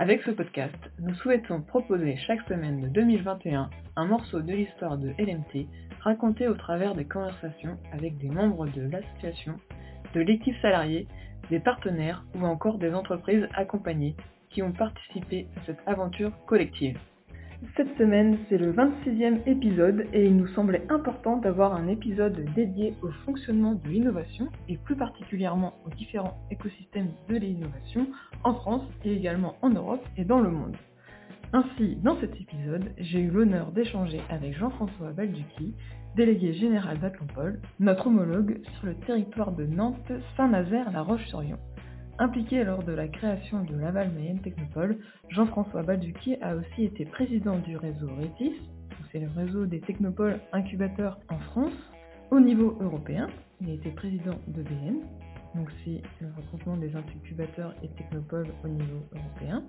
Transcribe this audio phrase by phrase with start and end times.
[0.00, 5.10] Avec ce podcast, nous souhaitons proposer chaque semaine de 2021 un morceau de l'histoire de
[5.18, 5.66] LMT
[6.00, 9.56] raconté au travers des conversations avec des membres de l'association,
[10.14, 11.06] de l'équipe salariée,
[11.50, 14.16] des partenaires ou encore des entreprises accompagnées
[14.48, 16.98] qui ont participé à cette aventure collective.
[17.76, 22.94] Cette semaine, c'est le 26e épisode et il nous semblait important d'avoir un épisode dédié
[23.02, 28.06] au fonctionnement de l'innovation et plus particulièrement aux différents écosystèmes de l'innovation
[28.44, 30.74] en France et également en Europe et dans le monde.
[31.52, 35.74] Ainsi, dans cet épisode, j'ai eu l'honneur d'échanger avec Jean-François Balducchi,
[36.16, 41.58] délégué général d'Atlampol, notre homologue sur le territoire de Nantes, Saint-Nazaire, La Roche-sur-Yon.
[42.20, 44.98] Impliqué lors de la création de Laval Mayenne Technopole,
[45.30, 48.60] Jean-François Balducchi a aussi été président du réseau RETIS,
[49.10, 51.72] c'est le réseau des technopoles incubateurs en France.
[52.30, 53.28] Au niveau européen,
[53.62, 54.96] il a été président de BN,
[55.54, 59.64] donc c'est le regroupement des incubateurs et technopoles au niveau européen.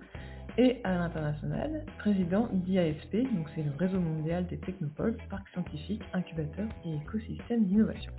[0.57, 6.67] Et à l'international, président d'IASP, donc c'est le réseau mondial des technopoles, parcs scientifiques, incubateurs
[6.83, 8.11] et écosystèmes d'innovation.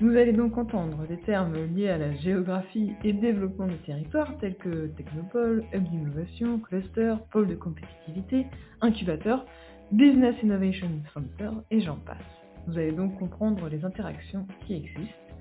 [0.00, 4.56] Vous allez donc entendre des termes liés à la géographie et développement des territoires tels
[4.56, 8.46] que technopole, hub d'innovation, cluster, pôle de compétitivité,
[8.80, 9.46] incubateur,
[9.92, 12.16] business innovation center et j'en passe.
[12.66, 15.36] Vous allez donc comprendre les interactions qui existent,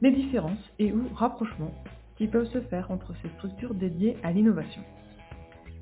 [0.00, 1.74] les différences et ou rapprochements
[2.16, 4.82] qui peuvent se faire entre ces structures dédiées à l'innovation.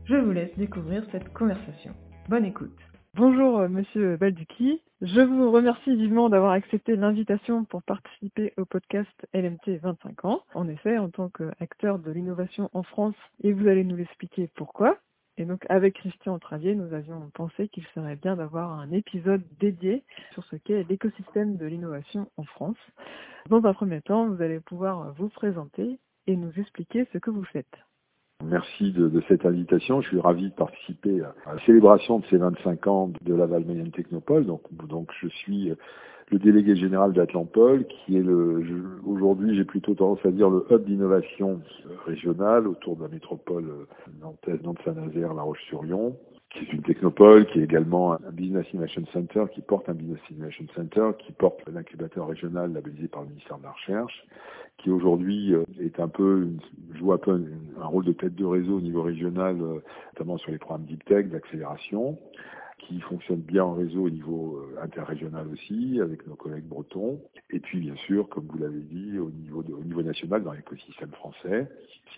[0.04, 1.92] Je vous laisse découvrir cette conversation.
[2.28, 2.78] Bonne écoute.
[3.14, 9.10] Bonjour euh, Monsieur Balducchi, je vous remercie vivement d'avoir accepté l'invitation pour participer au podcast
[9.34, 10.42] LMT 25 ans.
[10.54, 14.96] En effet, en tant qu'acteur de l'innovation en France, et vous allez nous l'expliquer pourquoi.
[15.36, 20.02] Et donc avec Christian Travier, nous avions pensé qu'il serait bien d'avoir un épisode dédié
[20.32, 22.78] sur ce qu'est l'écosystème de l'innovation en France.
[23.50, 27.44] Dans un premier temps, vous allez pouvoir vous présenter et nous expliquer ce que vous
[27.44, 27.76] faites.
[28.44, 30.00] Merci de, cette invitation.
[30.02, 33.90] Je suis ravi de participer à la célébration de ces 25 ans de la Mayenne
[33.90, 34.46] Technopole.
[34.46, 35.72] Donc, je suis
[36.30, 38.62] le délégué général d'Atlampol, qui est le,
[39.06, 41.60] aujourd'hui, j'ai plutôt tendance à dire le hub d'innovation
[42.04, 43.86] régionale autour de la métropole
[44.20, 46.16] nantaise, Nantes-Saint-Nazaire, La Roche-sur-Yon
[46.50, 50.20] qui est une technopole, qui est également un Business Innovation Center, qui porte un Business
[50.30, 54.24] Innovation Center, qui porte l'incubateur régional labellisé par le ministère de la Recherche,
[54.78, 56.48] qui aujourd'hui euh, est un peu,
[56.94, 57.44] joue un peu
[57.80, 59.80] un rôle de tête de réseau au niveau régional, euh,
[60.14, 62.18] notamment sur les programmes Deep Tech, d'accélération
[62.78, 67.20] qui fonctionne bien en réseau au niveau euh, interrégional aussi, avec nos collègues bretons.
[67.50, 71.10] Et puis, bien sûr, comme vous l'avez dit, au niveau, au niveau national, dans l'écosystème
[71.10, 71.68] français,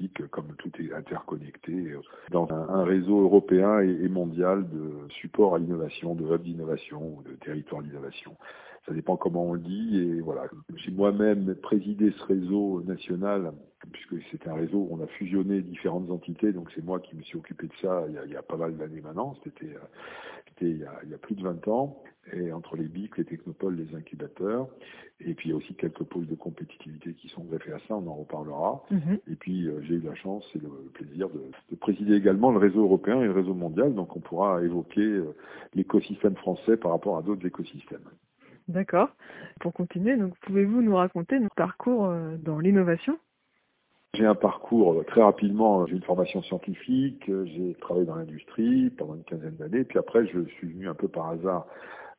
[0.07, 5.59] que comme tout est interconnecté, euh, dans un, réseau européen et, mondial de support à
[5.59, 8.37] l'innovation, de hub d'innovation de territoire d'innovation.
[8.89, 9.99] Ça dépend comment on le dit.
[9.99, 10.45] Et voilà,
[10.77, 13.53] j'ai moi-même présidé ce réseau national
[13.93, 17.23] puisque c'est un réseau où on a fusionné différentes entités, donc c'est moi qui me
[17.23, 19.67] suis occupé de ça il y a, il y a pas mal d'années maintenant, c'était
[19.67, 19.79] euh,
[20.61, 23.25] il y, a, il y, a, plus de 20 ans, et entre les BIC, les
[23.25, 24.67] technopoles, les incubateurs,
[25.21, 27.95] et puis il y a aussi quelques pôles de compétitivité qui sont greffés à ça,
[27.95, 28.85] on en reparlera.
[28.91, 29.21] Mm-hmm.
[29.31, 32.59] Et puis euh, j'ai eu la chance et le, plaisir de, de, présider également le
[32.59, 35.35] réseau européen et le réseau mondial, donc on pourra évoquer euh,
[35.75, 38.09] l'écosystème français par rapport à d'autres écosystèmes.
[38.69, 39.09] D'accord.
[39.61, 43.19] Pour continuer, donc pouvez-vous nous raconter notre parcours euh, dans l'innovation?
[44.15, 49.25] J'ai un parcours très rapidement, j'ai une formation scientifique, j'ai travaillé dans l'industrie pendant une
[49.25, 51.67] quinzaine d'années, puis après je suis venu un peu par hasard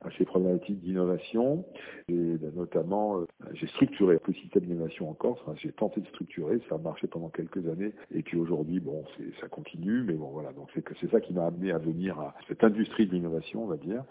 [0.02, 1.66] à ces problématiques d'innovation.
[2.08, 3.22] Et notamment
[3.54, 7.30] j'ai structuré le système d'innovation en Corse, j'ai tenté de structurer, ça a marché pendant
[7.30, 7.94] quelques années.
[8.14, 9.04] Et puis aujourd'hui bon
[9.42, 10.52] ça continue mais bon voilà.
[10.54, 13.64] Donc c'est que c'est ça qui m'a amené à venir à cette industrie de l'innovation
[13.64, 14.04] on va dire,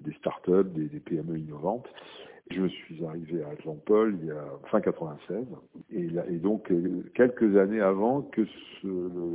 [0.00, 1.88] des startups, des, des PME innovantes.
[2.50, 5.46] Je suis arrivé à Atlampol il y a fin 96
[5.90, 8.42] et, là, et donc euh, quelques années avant que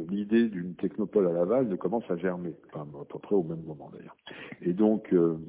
[0.10, 3.64] l'idée d'une technopole à Laval ne commence à germer, enfin à peu près au même
[3.64, 4.16] moment d'ailleurs.
[4.62, 5.40] Et donc euh,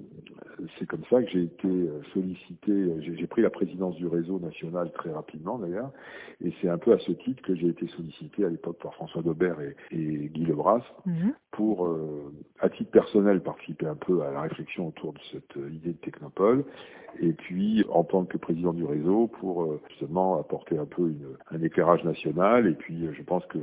[0.78, 4.90] c'est comme ça que j'ai été euh, sollicité, j'ai pris la présidence du réseau national
[4.92, 5.90] très rapidement d'ailleurs,
[6.44, 9.22] et c'est un peu à ce titre que j'ai été sollicité à l'époque par François
[9.22, 9.56] Daubert
[9.90, 11.30] et, Guy Lebras, mmh.
[11.50, 15.70] Pour, euh, à titre personnel, participer un peu à la réflexion autour de cette euh,
[15.70, 16.64] idée de technopole,
[17.20, 21.36] et puis en tant que président du réseau pour euh, justement apporter un peu une,
[21.50, 22.68] un éclairage national.
[22.68, 23.58] Et puis je pense que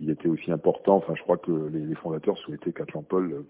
[0.00, 0.96] il était aussi important.
[0.96, 3.44] Enfin, je crois que les, fondateurs souhaitaient qu'Atlampol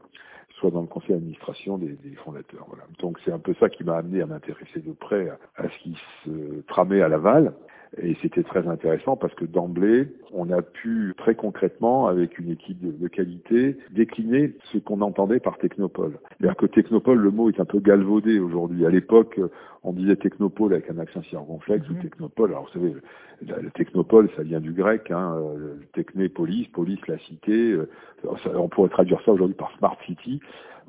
[0.60, 2.66] soit dans le conseil d'administration des, fondateurs.
[2.68, 2.84] Voilà.
[3.00, 5.96] Donc c'est un peu ça qui m'a amené à m'intéresser de près à ce qui
[6.24, 7.54] se tramait à Laval.
[7.98, 12.78] Et c'était très intéressant parce que d'emblée, on a pu très concrètement, avec une équipe
[12.80, 16.18] de, qualité, décliner ce qu'on entendait par technopole.
[16.38, 18.84] C'est-à-dire que technopole, le mot est un peu galvaudé aujourd'hui.
[18.84, 19.38] À l'époque,
[19.84, 21.92] on disait technopole avec un accent circonflexe mmh.
[21.92, 22.50] ou technopole.
[22.50, 27.06] Alors vous savez, le, le, technopole, ça vient du grec, hein, euh, techné, police, police,
[27.06, 27.72] la cité.
[27.72, 27.88] Euh,
[28.42, 30.40] ça, on pourrait traduire ça aujourd'hui par smart city,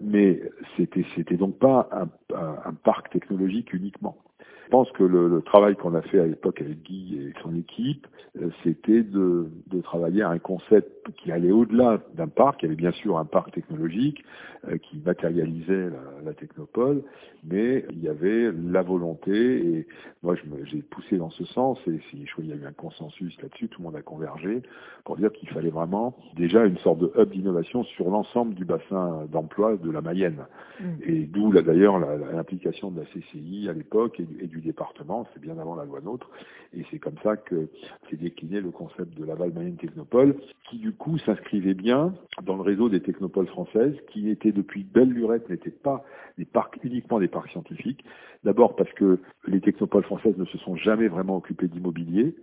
[0.01, 0.41] mais
[0.77, 4.17] c'était c'était donc pas un, un, un parc technologique uniquement.
[4.65, 7.55] Je pense que le, le travail qu'on a fait à l'époque avec Guy et son
[7.55, 8.07] équipe,
[8.41, 12.63] euh, c'était de, de, travailler à un concept qui allait au-delà d'un parc.
[12.63, 14.25] Il y avait bien sûr un parc technologique
[14.67, 17.03] euh, qui matérialisait la, la, technopole,
[17.43, 19.87] mais il y avait la volonté, et
[20.23, 22.71] moi j'ai poussé dans ce sens, et si, je crois qu'il y a eu un
[22.71, 24.61] consensus là-dessus, tout le monde a convergé,
[25.03, 29.25] pour dire qu'il fallait vraiment déjà une sorte de hub d'innovation sur l'ensemble du bassin
[29.31, 30.45] d'emploi de la Mayenne.
[30.79, 30.83] Mmh.
[31.05, 35.57] Et d'où d'ailleurs l'implication de la CCI à l'époque et, et du département, c'est bien
[35.57, 36.29] avant la loi NOTRe,
[36.73, 37.69] et c'est comme ça que
[38.09, 40.35] s'est décliné le concept de Laval Mayenne Technopole,
[40.69, 45.09] qui du coup s'inscrivait bien dans le réseau des technopoles françaises, qui étaient depuis belle
[45.09, 46.03] lurette, n'étaient pas
[46.37, 48.03] des parcs uniquement des parcs scientifiques.
[48.43, 52.35] D'abord parce que les technopoles françaises ne se sont jamais vraiment occupées d'immobilier.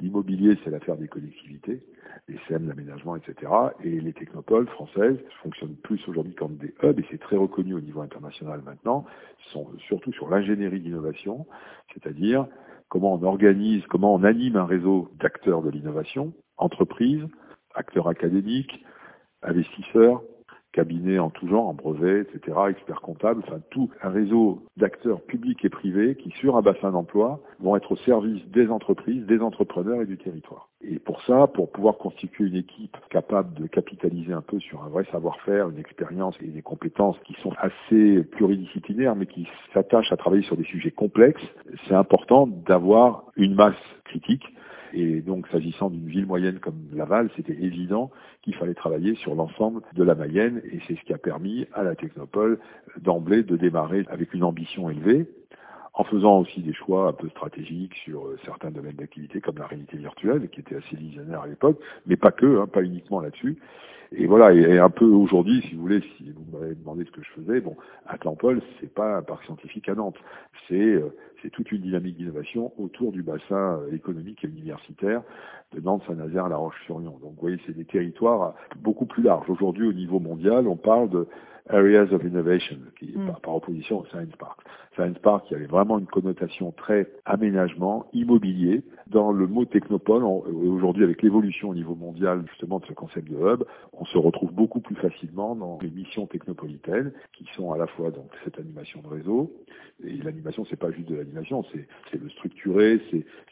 [0.00, 1.82] L'immobilier, c'est l'affaire des collectivités,
[2.28, 3.50] les SEM, l'aménagement, etc.
[3.82, 7.80] Et les technopoles françaises fonctionnent plus aujourd'hui comme des hubs, et c'est très reconnu au
[7.80, 9.04] niveau international maintenant,
[9.52, 11.46] sont surtout sur l'ingénierie d'innovation,
[11.92, 12.46] c'est-à-dire
[12.88, 17.26] comment on organise, comment on anime un réseau d'acteurs de l'innovation, entreprises,
[17.74, 18.84] acteurs académiques,
[19.42, 20.22] investisseurs,
[20.78, 25.64] cabinets en tout genre, en brevets, etc., experts comptables, enfin tout un réseau d'acteurs publics
[25.64, 30.02] et privés qui, sur un bassin d'emploi, vont être au service des entreprises, des entrepreneurs
[30.02, 30.68] et du territoire.
[30.80, 34.88] Et pour ça, pour pouvoir constituer une équipe capable de capitaliser un peu sur un
[34.88, 40.16] vrai savoir-faire, une expérience et des compétences qui sont assez pluridisciplinaires, mais qui s'attachent à
[40.16, 41.42] travailler sur des sujets complexes,
[41.88, 43.74] c'est important d'avoir une masse
[44.04, 44.44] critique
[44.92, 48.10] et donc, s'agissant d'une ville moyenne comme Laval, c'était évident
[48.42, 51.82] qu'il fallait travailler sur l'ensemble de la Mayenne, et c'est ce qui a permis à
[51.82, 52.58] la Technopole
[53.00, 55.26] d'emblée de démarrer avec une ambition élevée,
[55.94, 59.66] en faisant aussi des choix un peu stratégiques sur euh, certains domaines d'activité comme la
[59.66, 63.58] réalité virtuelle, qui était assez visionnaire à l'époque, mais pas que, hein, pas uniquement là-dessus.
[64.12, 67.22] Et voilà, et, un peu aujourd'hui, si vous voulez, si vous m'avez demandé ce que
[67.22, 67.76] je faisais, bon,
[68.06, 70.16] Atlampol, c'est pas un parc scientifique à Nantes,
[70.66, 75.22] c'est euh, c'est toute une dynamique d'innovation autour du bassin euh, économique et universitaire
[75.74, 77.18] de Nantes, Saint-Nazaire, La Roche-sur-Yon.
[77.20, 79.48] Donc, vous voyez, c'est des territoires beaucoup plus larges.
[79.50, 81.26] Aujourd'hui, au niveau mondial, on parle de
[81.68, 83.26] Areas of Innovation, qui, mm.
[83.26, 84.60] par, par, opposition au Science Park.
[84.94, 88.82] Science Park, qui avait vraiment une connotation très aménagement, immobilier.
[89.10, 93.36] Dans le mot technopole, aujourd'hui, avec l'évolution au niveau mondial, justement, de ce concept de
[93.36, 93.64] hub,
[93.94, 98.10] on se retrouve beaucoup plus facilement dans les missions technopolitaines, qui sont à la fois
[98.10, 99.50] donc cette animation de réseau,
[100.04, 103.00] et l'animation, c'est pas juste de l'animation, c'est le structurer,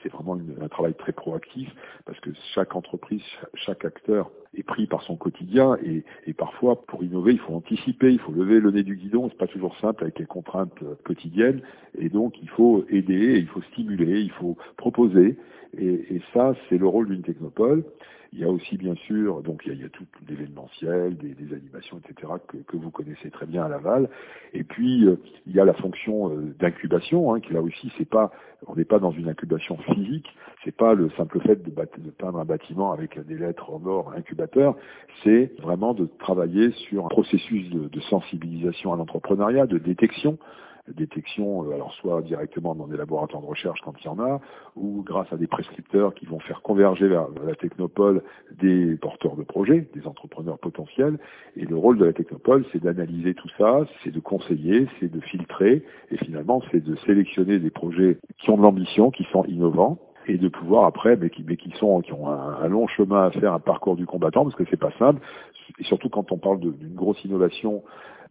[0.03, 1.75] c'est vraiment un travail très proactif,
[2.05, 3.23] parce que chaque entreprise,
[3.55, 8.19] chaque acteur est pris par son quotidien, et, parfois, pour innover, il faut anticiper il
[8.19, 11.61] faut lever le nez du guidon, c'est pas toujours simple avec les contraintes euh, quotidiennes,
[11.99, 15.37] et donc il faut aider, il faut stimuler, il faut proposer,
[15.79, 17.85] et, et ça c'est le rôle d'une technopole.
[18.33, 21.17] Il y a aussi bien sûr, donc il y a, il y a tout l'événementiel,
[21.17, 22.35] des, des, animations, etc.
[22.49, 24.11] Que, que, vous connaissez très bien à Laval.
[24.53, 28.09] Et puis euh, il y a la fonction euh, d'incubation, hein, qui là aussi c'est
[28.09, 28.33] pas,
[28.67, 30.27] on n'est pas dans une incubation physique,
[30.65, 34.13] c'est pas le simple fait de, de, peindre un bâtiment avec des lettres en or
[34.15, 34.77] incubateur,
[35.23, 40.37] c'est vraiment de travailler sur un processus de, de sensibilisation à l'entrepreneuriat, de détection
[40.95, 44.41] détection, euh, alors soit directement dans des laboratoires de recherche quand il y en a,
[44.77, 48.23] ou grâce à des prescripteurs qui vont faire converger vers la technopole
[48.59, 51.19] des porteurs de projets, des entrepreneurs potentiels.
[51.57, 55.21] Et le rôle de la technopole, c'est d'analyser tout ça, c'est de conseiller, c'est de
[55.21, 59.99] filtrer, et finalement, c'est de sélectionner des projets qui ont de l'ambition, qui sont innovants,
[60.29, 63.27] et de pouvoir après, mais qui, mais qui sont, qui ont un, un, long chemin
[63.27, 65.21] à faire, un parcours du combattant, parce que c'est pas simple,
[65.79, 67.83] et surtout quand on parle d'une grosse innovation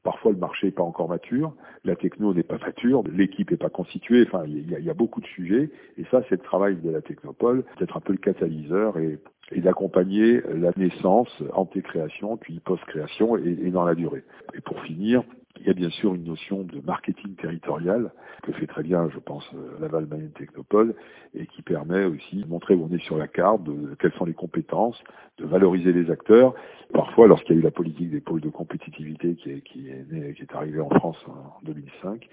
[0.05, 1.51] Parfois, le marché n'est pas encore mature,
[1.83, 4.23] la techno n'est pas mature, l'équipe n'est pas constituée.
[4.27, 5.71] Enfin, il y, a, beaucoup de sujets.
[5.97, 9.19] Et ça, c'est le travail de la technopole, d'être un peu le catalyseur et,
[9.57, 14.23] d'accompagner la naissance, anté-création, puis post-création et, dans la durée.
[14.53, 15.23] Et pour finir,
[15.59, 18.11] Il y a bien sûr une notion de marketing territorial
[18.43, 20.95] que fait très bien, je pense, euh, Laval Mayenne Technopole
[21.33, 24.25] et qui permet aussi de montrer où on est sur la carte, de, quelles sont
[24.25, 25.01] les compétences,
[25.37, 26.53] de valoriser les acteurs.
[26.93, 30.05] Parfois, lorsqu'il y a eu la politique des pôles de compétitivité qui est, qui est,
[30.11, 32.27] née, qui est arrivée en France en 2005,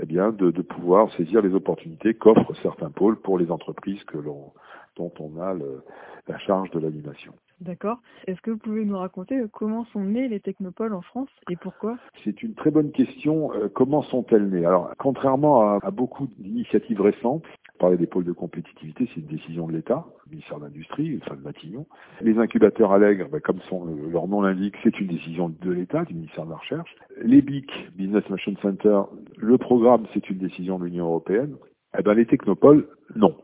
[0.00, 4.18] eh bien, de, de pouvoir saisir les opportunités qu'offrent certains pôles pour les entreprises que
[4.18, 4.52] l'on,
[4.98, 5.82] dont on a le,
[6.26, 7.32] la charge de l'animation.
[7.60, 7.98] D'accord.
[8.28, 11.56] Est-ce que vous pouvez nous raconter euh, comment sont nées les technopoles en France et
[11.56, 11.98] pourquoi?
[12.22, 13.52] C'est une très bonne question.
[13.52, 14.64] Euh, comment sont-elles nées?
[14.64, 17.44] Alors, contrairement à, beaucoup d'initiatives récentes,
[17.80, 21.34] parler des pôles de compétitivité, c'est une décision de l'État, le ministère de l'Industrie, enfin
[21.34, 21.86] de Matignon.
[22.20, 26.04] Les incubateurs Allègre, ben, comme son, euh, leur nom l'indique, c'est une décision de l'État,
[26.04, 26.94] du ministère de la Recherche.
[27.22, 29.00] Les BIC, Business Machine Center,
[29.36, 31.56] le programme, c'est une décision de l'Union européenne.
[31.98, 32.86] Eh ben, les technopoles,
[33.16, 33.34] non.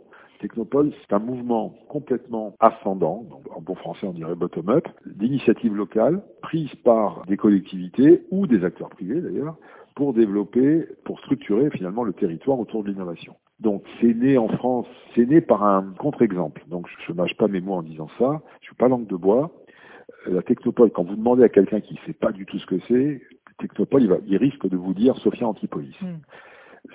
[0.44, 6.74] Technopole, c'est un mouvement complètement ascendant, en bon français on dirait bottom-up, d'initiatives locales prises
[6.84, 9.56] par des collectivités ou des acteurs privés d'ailleurs,
[9.94, 13.36] pour développer, pour structurer finalement le territoire autour de l'innovation.
[13.60, 16.62] Donc c'est né en France, c'est né par un contre-exemple.
[16.68, 19.16] Donc je ne mâche pas mes mots en disant ça, je suis pas langue de
[19.16, 19.50] bois.
[20.26, 22.80] La technopole, quand vous demandez à quelqu'un qui ne sait pas du tout ce que
[22.86, 23.22] c'est,
[23.58, 25.96] technopole, il, risque de vous dire Sophia Antipolis.
[26.02, 26.18] Hmm.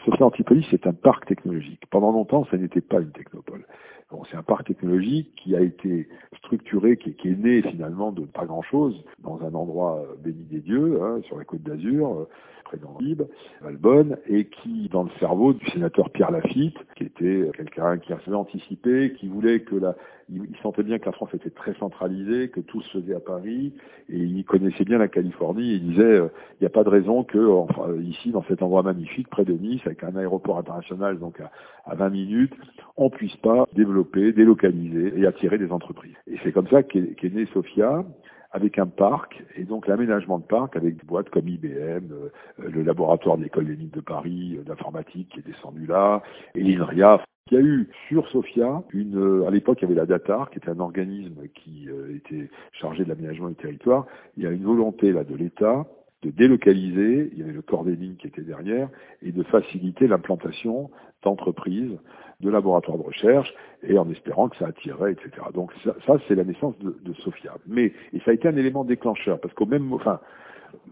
[0.05, 1.81] Sophia Antipolis, c'est un parc technologique.
[1.89, 3.65] Pendant longtemps, ça n'était pas une technopole.
[4.11, 8.45] Bon, c'est un parc technologique qui a été structuré, qui, est né finalement de pas
[8.45, 12.29] grand-chose, dans un endroit euh, béni des dieux, hein, sur la côte d'Azur, euh,
[12.63, 13.23] près d'Antibes,
[13.61, 18.33] Valbonne, et qui, dans le cerveau du sénateur Pierre Lafitte, qui était quelqu'un qui avait
[18.33, 19.95] anticipé, qui voulait que la,
[20.31, 23.73] il, sentait bien que la France était très centralisée, que tout se faisait à Paris,
[24.09, 26.27] et il connaissait bien la Californie, il disait, euh,
[26.59, 29.53] il n'y a pas de raison que, enfin, ici, dans cet endroit magnifique, près de
[29.53, 31.51] Nice, avec un aéroport international, donc à,
[31.85, 32.53] à 20 minutes,
[32.97, 33.98] on puisse pas développer,
[34.31, 36.15] délocaliser et attirer des entreprises.
[36.27, 38.03] Et c'est comme ça qu'est qu née Sophia
[38.51, 42.81] avec un parc, et donc l'aménagement de parc avec des boîtes comme IBM, euh, le
[42.81, 46.23] laboratoire de l'école des de Paris euh, d'informatique qui est descendu là,
[46.55, 47.21] et l'INRIA.
[47.51, 50.49] Il y a eu sur Sofia une, euh, à l'époque il y avait la DATAR
[50.49, 54.05] qui était un organisme qui était chargé de l'aménagement du territoire.
[54.37, 55.85] Il y a une volonté là de l'État
[56.21, 58.89] de délocaliser, il y avait le corps des lignes qui était derrière,
[59.21, 60.89] et de faciliter l'implantation
[61.23, 61.97] d'entreprises,
[62.39, 63.53] de laboratoires de recherche,
[63.83, 65.31] et en espérant que ça attirerait, etc.
[65.53, 67.55] Donc ça, ça c'est la naissance de, de, Sofia.
[67.67, 70.19] Mais et ça a été un élément déclencheur, parce qu'au même, enfin,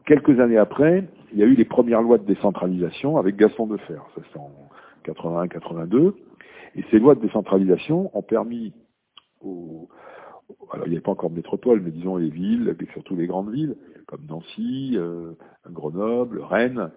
[0.05, 3.99] quelques années après, il y a eu les premières lois de décentralisation avec Gaston Defer,
[4.15, 4.51] ça c'est en
[5.05, 6.13] 81-82,
[6.75, 8.73] et ces lois de décentralisation ont permis
[9.41, 9.87] aux,
[10.71, 13.27] alors il n'y avait pas encore de métropole, mais disons les villes, et surtout les
[13.27, 13.75] grandes villes,
[14.05, 15.33] comme Nancy, euh,
[15.69, 16.91] Grenoble, Rennes,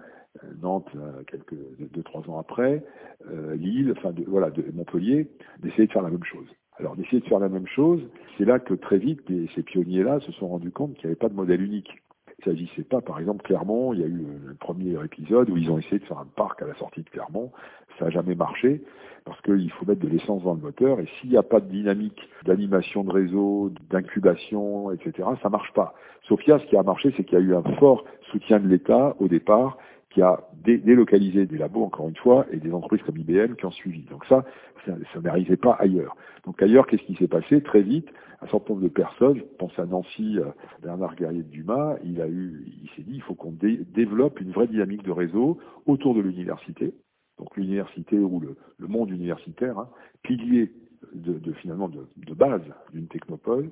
[0.63, 2.85] Nantes euh, quelques deux trois ans après,
[3.31, 6.47] euh, Lille, enfin de, voilà de Montpellier, d'essayer de faire la même chose.
[6.79, 8.01] Alors d'essayer de faire la même chose,
[8.39, 9.21] c'est là que très vite
[9.55, 11.91] ces pionniers-là se sont rendus compte qu'il n'y avait pas de modèle unique.
[12.39, 15.59] Il ne s'agissait pas, par exemple, Clermont, il y a eu le premier épisode où
[15.59, 17.53] ils ont essayé de faire un parc à la sortie de Clermont,
[17.99, 18.83] ça n'a jamais marché
[19.27, 21.69] parce qu'il faut mettre de l'essence dans le moteur et s'il n'y a pas de
[21.69, 25.95] dynamique d'animation de réseau, d'incubation, etc., ça marche pas.
[26.23, 29.17] Sofia, ce qui a marché, c'est qu'il y a eu un fort soutien de l'État
[29.19, 29.77] au départ
[30.11, 33.71] qui a délocalisé des labos, encore une fois, et des entreprises comme IBM qui ont
[33.71, 34.03] suivi.
[34.03, 34.45] Donc ça,
[34.85, 36.17] ça, n'arrivait pas ailleurs.
[36.45, 37.63] Donc ailleurs, qu'est-ce qui s'est passé?
[37.63, 38.09] Très vite,
[38.43, 40.47] un certain nombre de personnes, je pense à Nancy, euh,
[40.83, 44.51] Bernard Guerrier de Dumas, il a eu, il s'est dit, il faut qu'on développe une
[44.51, 46.93] vraie dynamique de réseau autour de l'université,
[47.39, 48.57] donc l'université ou le,
[48.89, 49.89] monde universitaire, hein,
[50.23, 50.73] pilier
[51.15, 52.63] de, finalement de base
[52.93, 53.71] d'une technopole,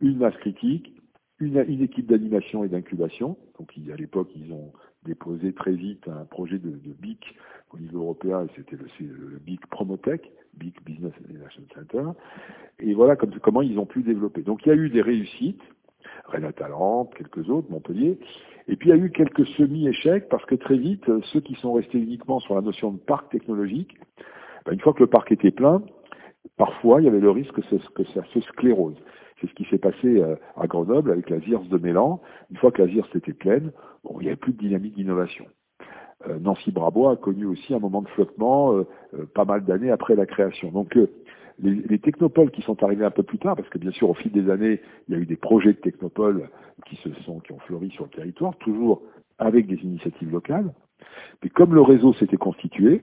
[0.00, 0.92] une masse critique,
[1.40, 3.36] une, une équipe d'animation et d'incubation.
[3.58, 4.72] Donc à l'époque, ils ont
[5.04, 7.36] déposé très vite un projet de, de BIC
[7.72, 12.04] au niveau européen, et c'était le, BIC Promotech, BIC Business Innovation Center.
[12.80, 14.42] Et voilà comme, comment ils ont pu développer.
[14.42, 15.62] Donc il y a eu des réussites,
[16.26, 18.18] Renat Talente, quelques autres, Montpellier.
[18.68, 21.72] Et puis il y a eu quelques semi-échecs parce que très vite, ceux qui sont
[21.72, 23.96] restés uniquement sur la notion de parc technologique,
[24.64, 25.82] ben, une fois que le parc était plein,
[26.56, 28.96] parfois il y avait le risque que, que ça se sclérose.
[29.40, 32.20] C'est ce qui s'est passé euh, à Grenoble avec la ZIRS de Mélan.
[32.50, 33.72] Une fois que la ZIRS était pleine,
[34.04, 35.46] bon, il n'y avait plus de dynamique d'innovation.
[36.26, 38.86] Euh, Nancy Brabois a connu aussi un moment de flottement euh,
[39.34, 40.70] pas mal d'années après la création.
[40.70, 40.94] Donc
[41.58, 44.14] les, les, technopoles qui sont arrivés un peu plus tard, parce que bien sûr au
[44.14, 46.48] fil des années, il y a eu des projets de technopoles
[46.86, 49.02] qui se sont, qui ont fleuri sur le territoire, toujours
[49.38, 50.72] avec des initiatives locales.
[51.42, 53.02] Mais comme le réseau s'était constitué,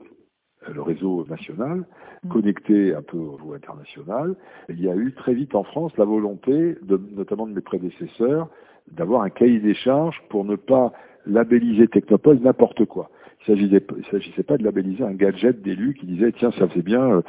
[0.73, 1.85] le réseau national,
[2.23, 2.29] mm.
[2.29, 4.35] connecté un peu au niveau international,
[4.69, 8.49] il y a eu très vite en France la volonté, de, notamment de mes prédécesseurs,
[8.91, 10.93] d'avoir un cahier des charges pour ne pas
[11.25, 13.09] labelliser Technopole n'importe quoi.
[13.47, 17.17] Il ne s'agissait pas de labelliser un gadget d'élu qui disait tiens ça faisait bien
[17.17, 17.21] euh,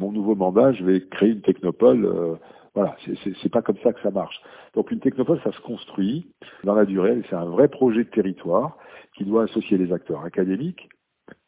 [0.00, 2.34] mon nouveau mandat je vais créer une technopole euh,
[2.74, 2.96] Voilà,
[3.42, 4.40] c'est pas comme ça que ça marche.
[4.74, 6.28] Donc une technopole, ça se construit
[6.64, 7.20] dans la durée.
[7.28, 8.76] C'est un vrai projet de territoire
[9.16, 10.88] qui doit associer les acteurs académiques,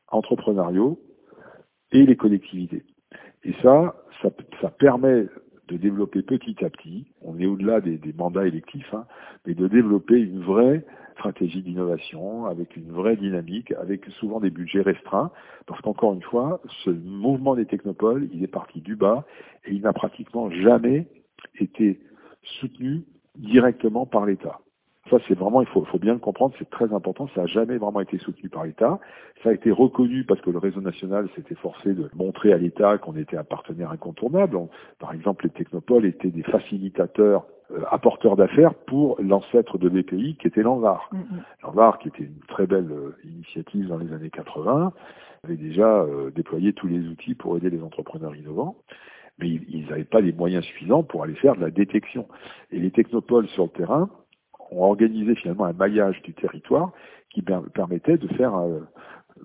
[0.09, 0.99] entrepreneuriaux
[1.93, 2.85] et les collectivités.
[3.45, 4.31] Et ça, ça,
[4.61, 5.27] ça permet
[5.69, 9.07] de développer petit à petit, on est au-delà des, des, mandats électifs, hein,
[9.47, 14.83] mais de développer une vraie stratégie d'innovation avec une vraie dynamique, avec souvent des budgets
[14.83, 15.31] restreints,
[15.67, 19.25] parce qu'encore une fois, ce mouvement des technopoles, il est parti du bas
[19.65, 21.07] et il n'a pratiquement jamais
[21.59, 22.01] été
[22.61, 23.05] soutenu
[23.37, 24.61] directement par l'État.
[25.11, 27.29] Ça, c'est vraiment, il faut, faut, bien le comprendre, c'est très important.
[27.35, 29.01] Ça n'a jamais vraiment été soutenu par l'État.
[29.43, 32.99] Ça a été reconnu parce que le réseau national s'était forcé de montrer à l'État
[32.99, 34.57] qu'on était un partenaire incontournable.
[35.01, 40.47] par exemple, les technopoles étaient des facilitateurs, euh, apporteurs d'affaires pour l'ancêtre de BPI, qui
[40.47, 41.11] était l'Anvar.
[41.13, 44.93] Mm qui était une très belle euh, initiative dans les années 80,
[45.45, 48.77] avait déjà euh, déployé tous les outils pour aider les entrepreneurs innovants
[49.39, 52.29] mais ils n'avaient pas les moyens suffisants pour aller faire de la détection.
[52.71, 54.11] Et les technopoles sur le terrain
[54.73, 56.93] ont organisé finalement un maillage du territoire
[57.31, 58.81] qui permettait de faire, euh,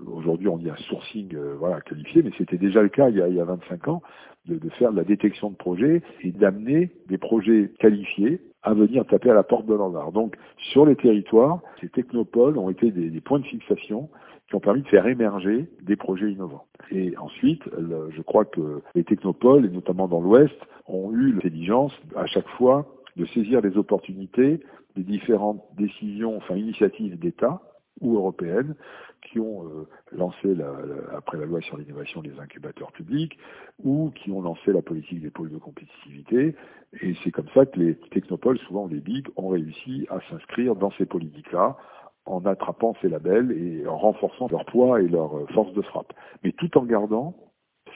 [0.06, 3.22] aujourd'hui on dit un sourcing euh, voilà, qualifié, mais c'était déjà le cas il y
[3.22, 4.02] a, il y a 25 ans,
[4.46, 9.30] de, faire de la détection de projets et d'amener des projets qualifiés à venir taper
[9.30, 10.12] à la porte de l'Anvar.
[10.12, 14.10] Donc sur les territoires, ces technopoles ont été des, points de fixation
[14.48, 16.66] qui ont permis de faire émerger des projets innovants.
[16.92, 20.56] Et ensuite, je crois que les technopoles, et notamment dans l'Ouest,
[20.88, 22.86] ont eu l'intelligence à chaque fois
[23.18, 24.62] de saisir les opportunités
[24.98, 27.62] des différentes décisions, enfin initiatives d'État
[28.02, 28.76] ou européennes
[29.22, 30.72] qui ont euh, lancé, la,
[31.16, 33.38] après la loi sur l'innovation, des incubateurs publics
[33.84, 36.56] ou qui ont lancé la politique des pôles de compétitivité.
[37.02, 40.92] Et c'est comme ça que les technopoles, souvent les BIG, ont réussi à s'inscrire dans
[40.92, 41.78] ces politiques-là
[42.26, 46.14] en attrapant ces labels et en renforçant leur poids et leur euh, force de frappe.
[46.44, 47.36] Mais tout en gardant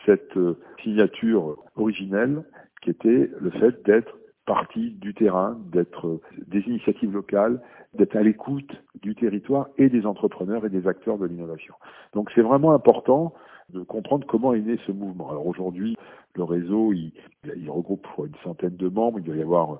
[0.06, 2.44] cette euh, signature originelle
[2.82, 4.18] qui était le fait d'être
[4.54, 7.62] partie du terrain, d'être des initiatives locales,
[7.94, 8.70] d'être à l'écoute
[9.02, 11.74] du territoire et des entrepreneurs et des acteurs de l'innovation.
[12.12, 13.34] Donc c'est vraiment important
[13.70, 15.30] de comprendre comment est né ce mouvement.
[15.30, 15.96] Alors aujourd'hui,
[16.36, 17.14] le réseau, il,
[17.70, 19.80] regroupe une centaine de membres, il doit y avoir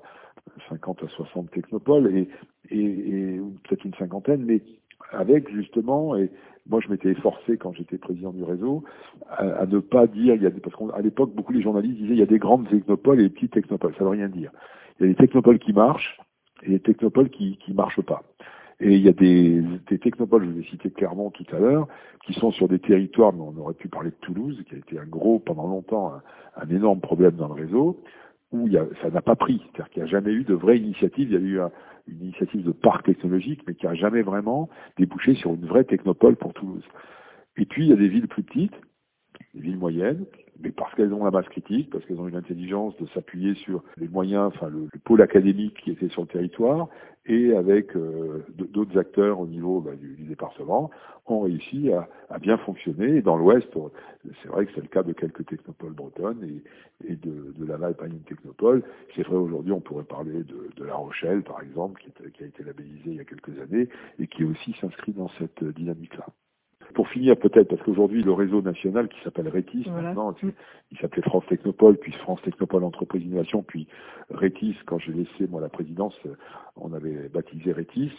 [0.70, 2.28] 50 à 60 technopoles et,
[2.70, 4.62] et peut-être une cinquantaine, mais
[5.10, 6.30] avec justement, et
[6.68, 8.84] moi je m'étais efforcé quand j'étais président du réseau,
[9.28, 12.18] à, ne pas dire, il y a, parce qu'à l'époque beaucoup les journalistes disaient il
[12.20, 14.50] y a des grandes technopoles et des petites technopoles, ça veut rien dire.
[14.98, 16.18] Il y a des technopoles qui marchent
[16.62, 18.22] et des technopoles qui qui marchent pas.
[18.80, 21.86] Et il y a des, des technopoles, je vous ai cité clairement tout à l'heure,
[22.26, 24.98] qui sont sur des territoires, mais on aurait pu parler de Toulouse, qui a été
[24.98, 26.14] un gros, pendant longtemps,
[26.56, 28.02] un énorme problème dans le réseau,
[28.52, 29.60] où il y a, ça n'a pas pris.
[29.72, 31.30] C'est-à-dire qu'il n'y a jamais eu de vraie initiative.
[31.30, 31.70] Il y a eu un,
[32.06, 36.36] une initiative de parc technologique, mais qui n'a jamais vraiment débouché sur une vraie technopole
[36.36, 36.84] pour Toulouse.
[37.56, 38.74] Et puis, il y a des villes plus petites,
[39.54, 40.24] des villes moyennes,
[40.60, 43.82] mais parce qu'elles ont la masse critique, parce qu'elles ont une intelligence de s'appuyer sur
[43.96, 46.88] les moyens, enfin le, le, pôle académique qui était sur le territoire,
[47.26, 50.90] et avec euh, d'autres acteurs au niveau bah, du, du, département,
[51.26, 53.16] ont réussi à, à bien fonctionner.
[53.16, 53.68] Et dans l'Ouest,
[54.42, 57.94] c'est vrai que c'est le cas de quelques technopoles bretonnes et, et de, de Laval
[58.06, 58.82] une Technopole.
[59.14, 62.42] C'est vrai aujourd'hui, on pourrait parler de, de, La Rochelle, par exemple, qui, est, qui
[62.42, 63.88] a été labellisée il y a quelques années
[64.18, 66.26] et qui aussi s'inscrit dans cette dynamique-là.
[66.94, 70.08] Pour finir peut-être, parce qu'aujourd'hui le réseau national qui s'appelle Rétis voilà.
[70.08, 70.34] maintenant,
[70.90, 73.86] il s'appelait France Technopole, puis France Technopole Entreprise Innovation, puis
[74.30, 76.18] Rétis, quand j'ai laissé moi la présidence,
[76.76, 78.12] on avait baptisé Rétis.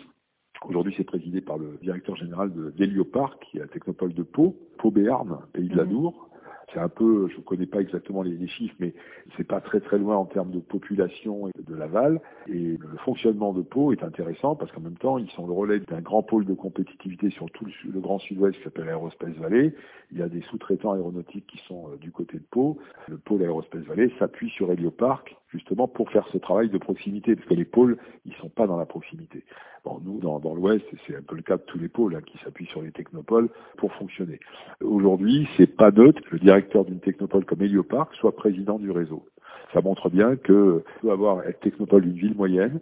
[0.67, 4.55] Aujourd'hui, c'est présidé par le directeur général de d'Hélioparc, qui est la technopole de Pau,
[4.77, 6.29] Pau-Béarn, pays de la Nour.
[6.73, 8.93] C'est un peu, je ne connais pas exactement les, chiffres, mais
[9.37, 12.19] c'est pas très très loin en termes de population et de l'aval.
[12.47, 15.79] Et le fonctionnement de Pau est intéressant parce qu'en même temps, ils sont le relais
[15.79, 19.73] d'un grand pôle de compétitivité sur tout le, le grand sud-ouest qui s'appelle Aerospace Valley.
[20.11, 22.79] Il y a des sous-traitants aéronautiques qui sont euh, du côté de Pau.
[23.07, 27.47] Le pôle Aerospace Valley s'appuie sur Heliopark justement pour faire ce travail de proximité, parce
[27.47, 29.43] que les pôles, ils sont pas dans la proximité.
[29.85, 32.21] Bon, nous, dans, dans l'Ouest, c'est un peu le cas de tous les pôles hein,
[32.25, 34.39] qui s'appuient sur les technopoles pour fonctionner.
[34.81, 39.25] Aujourd'hui, c'est pas neutre que le directeur d'une technopole comme Heliopark soit président du réseau.
[39.73, 42.79] Ça montre bien que peut avoir être technopole d'une ville moyenne,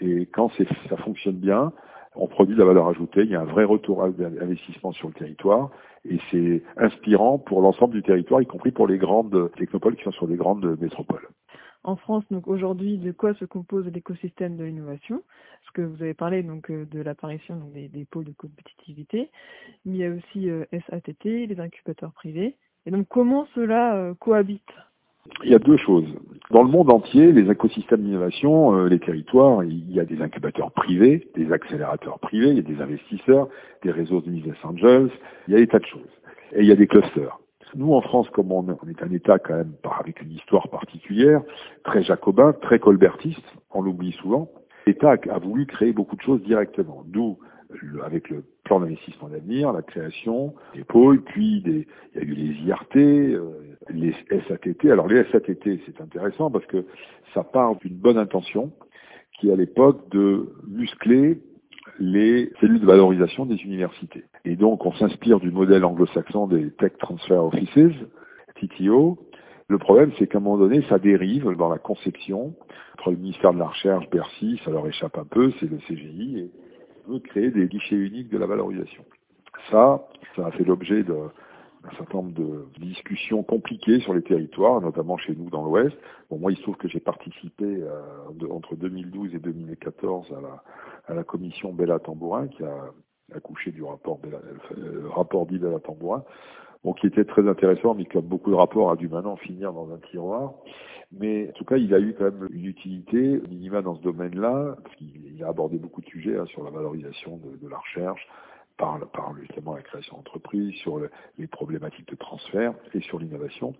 [0.00, 0.50] et quand
[0.88, 1.72] ça fonctionne bien,
[2.16, 5.14] on produit de la valeur ajoutée, il y a un vrai retour d'investissement sur le
[5.14, 5.70] territoire,
[6.08, 10.12] et c'est inspirant pour l'ensemble du territoire, y compris pour les grandes technopoles qui sont
[10.12, 11.28] sur des grandes métropoles
[11.84, 15.22] en France, donc aujourd'hui, de quoi se compose l'écosystème de l'innovation?
[15.60, 19.30] Parce que vous avez parlé donc euh, de l'apparition des, pôles de compétitivité,
[19.84, 22.56] mais il y a aussi euh, SATT, les incubateurs privés.
[22.86, 24.62] Et donc, comment cela euh, cohabite?
[25.42, 26.06] Il y a deux choses.
[26.50, 31.30] Dans le monde entier, les écosystèmes d'innovation, les territoires, il y a des incubateurs privés,
[31.34, 33.48] des accélérateurs privés, il y a des investisseurs,
[33.82, 35.10] des réseaux de business angels,
[35.48, 36.02] il y a des tas de choses.
[36.52, 37.38] Et il y a des clusters.
[37.76, 41.42] Nous, en France, comme on, est un État quand même avec une histoire particulière,
[41.84, 44.50] très jacobin, très colbertiste, on l'oublie souvent,
[44.86, 47.04] l'État a voulu créer beaucoup de choses directement.
[47.06, 47.38] D'où
[48.04, 52.34] avec le plan d'investissement d'avenir, la création des pôles, puis des, il y a eu
[52.34, 54.14] les IRT, euh, les
[54.48, 54.90] SATT.
[54.90, 56.84] Alors les SATT, c'est intéressant parce que
[57.32, 58.72] ça part d'une bonne intention
[59.38, 61.40] qui à l'époque de muscler
[61.98, 64.24] les cellules de valorisation des universités.
[64.44, 67.94] Et donc on s'inspire du modèle anglo-saxon des Tech Transfer Offices,
[68.56, 69.18] TTO.
[69.68, 72.54] Le problème, c'est qu'à un moment donné, ça dérive dans la conception.
[72.94, 76.38] Entre le ministère de la Recherche, Bercy, ça leur échappe un peu, c'est le CGI,
[76.38, 76.50] et
[77.08, 79.04] veut créer des guichets uniques de la valorisation.
[79.70, 81.02] Ça, ça a fait l'objet
[81.84, 85.96] d'un certain nombre de discussions compliquées sur les territoires, notamment chez nous dans l'Ouest.
[86.30, 90.62] Bon, moi, il se trouve que j'ai participé euh, entre 2012 et 2014 à la,
[91.06, 92.90] à la commission Bella Tambourin, qui a
[93.34, 94.38] accouché du rapport, Bella,
[94.78, 96.24] euh, rapport dit Bella Tambourin,
[96.84, 99.92] bon, qui était très intéressant, mais comme beaucoup de rapports a dû maintenant finir dans
[99.92, 100.54] un tiroir.
[101.12, 104.76] Mais en tout cas, il a eu quand même une utilité minima dans ce domaine-là,
[104.82, 108.26] parce qu'il a abordé beaucoup de sujets hein, sur la valorisation de, de la recherche,
[108.76, 113.74] par, par, justement la création d'entreprises, sur le, les problématiques de transfert et sur l'innovation.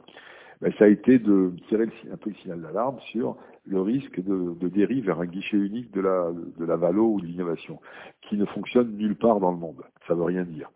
[0.60, 4.68] Ben, ça a été de tirer un peu le signal d'alarme sur le risque de,
[4.68, 7.80] dérive vers un guichet unique de la, de la valo ou de l'innovation,
[8.22, 9.82] qui ne fonctionne nulle part dans le monde.
[10.06, 10.70] Ça veut rien dire.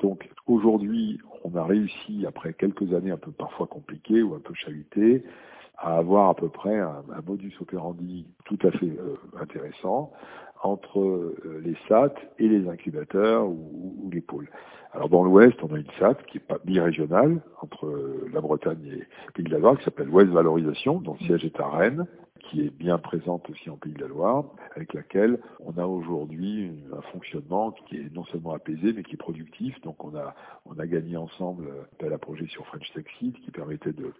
[0.00, 4.54] Donc aujourd'hui, on a réussi, après quelques années un peu parfois compliquées ou un peu
[4.54, 5.24] chahutées,
[5.76, 10.12] à avoir à peu près un, un modus operandi tout à fait euh, intéressant
[10.62, 14.48] entre euh, les SAT et les incubateurs ou, les pôles.
[14.92, 19.04] Alors dans l'Ouest, on a une SAT qui est birégionale entre euh, la Bretagne
[19.38, 22.06] et la Loire, qui s'appelle Ouest Valorisation, dont le siège est à Rennes,
[22.50, 26.70] qui est bien présente aussi en Pays de la Loire, avec laquelle on a aujourd'hui
[26.92, 29.80] un fonctionnement qui est non seulement apaisé, mais qui est productif.
[29.82, 30.34] Donc on a,
[30.66, 34.12] on a gagné ensemble appel à projet sur French Tech Seed, qui permettait de,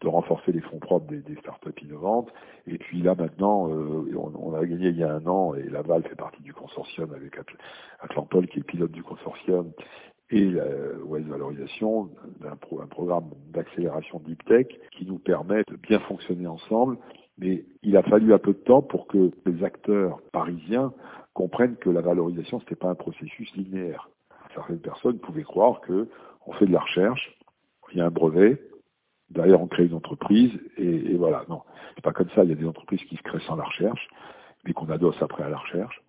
[0.00, 2.28] de renforcer les fonds propres des, des startups innovantes.
[2.66, 5.62] Et puis là maintenant, euh, on, on, a gagné il y a un an, et
[5.62, 7.38] Laval fait partie du consortium avec
[8.00, 9.72] Atlantol, qui est pilote du consortium,
[10.30, 10.64] et la
[11.04, 12.08] West Valorisation,
[12.42, 16.96] un, un programme d'accélération Deep Tech qui nous permet de bien fonctionner ensemble
[17.38, 20.92] mais il a fallu un peu de temps pour que les acteurs parisiens
[21.34, 24.10] comprennent que la valorisation, ce n'était pas un processus linéaire.
[24.54, 26.08] Certaines personnes pouvaient croire que
[26.46, 27.36] on fait de la recherche,
[27.92, 28.60] il y a un brevet,
[29.30, 31.44] derrière on crée une entreprise, et, voilà.
[31.48, 31.62] Non,
[31.94, 32.44] c'est pas comme ça.
[32.44, 34.08] Il y a des entreprises qui se créent sans la recherche,
[34.64, 36.02] mais qu'on adosse après à la recherche.